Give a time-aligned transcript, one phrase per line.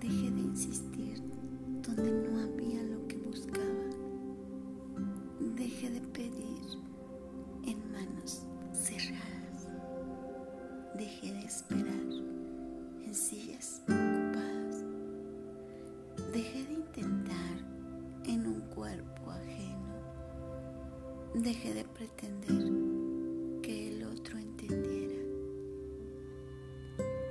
[0.00, 1.22] Dejé de insistir
[1.82, 3.90] donde no había lo que buscaba.
[5.56, 6.62] Dejé de pedir
[7.66, 9.68] en manos cerradas.
[10.98, 12.10] Dejé de esperar
[13.04, 14.84] en sillas ocupadas.
[16.32, 17.56] Dejé de intentar
[18.24, 19.94] en un cuerpo ajeno.
[21.34, 22.72] Dejé de pretender
[23.62, 25.22] que el otro entendiera.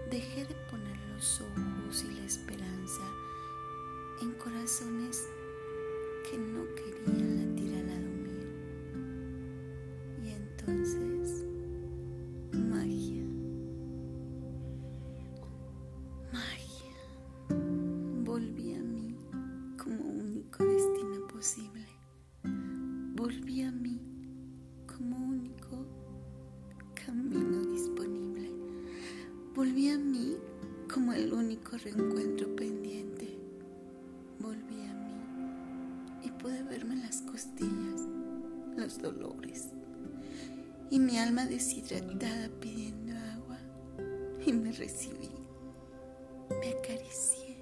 [0.10, 0.83] Dejé de poner
[1.24, 3.02] los ojos y la esperanza
[4.22, 5.26] en corazones
[6.30, 8.50] que no querían latir al lado mío.
[10.22, 11.46] Y entonces,
[12.52, 13.24] magia.
[16.34, 16.94] Magia.
[18.26, 19.16] Volví a mí
[19.82, 21.88] como único destino posible.
[23.16, 24.02] Volví a mí
[24.86, 25.86] como único
[26.94, 27.63] camino
[39.02, 39.70] dolores.
[40.90, 43.58] Y mi alma deshidratada pidiendo agua.
[44.46, 45.30] Y me recibí,
[46.50, 47.58] me acaricié,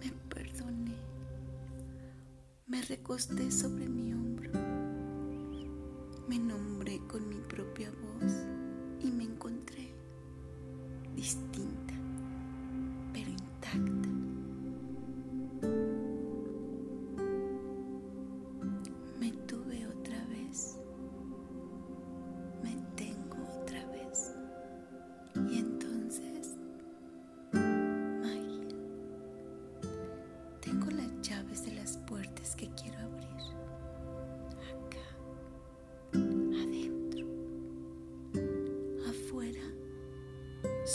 [0.00, 0.96] me perdoné,
[2.66, 4.50] me recosté sobre mi hombro,
[6.28, 8.25] me nombré con mi propia voz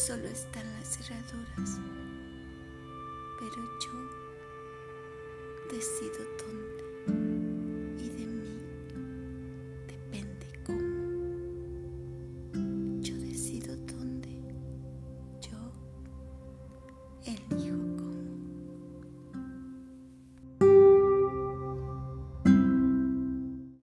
[0.07, 1.79] solo están las cerraduras,
[3.37, 3.91] pero yo
[5.69, 6.70] decido dónde